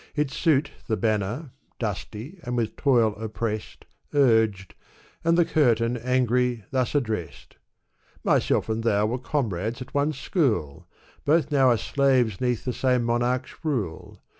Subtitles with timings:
[0.15, 4.71] Its suit The banner, dusty and with toil oppressed, Uiged;
[5.23, 7.57] and the curtain, angry, thus addressed:"
[8.23, 10.87] Myself and thou were comrades at one school;
[11.23, 14.19] Both now are slaves 'neath the same monarch's rule.